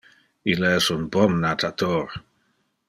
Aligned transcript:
Ille 0.53 0.71
es 0.77 0.87
un 0.95 1.05
bon 1.17 1.39
natator. 1.45 2.21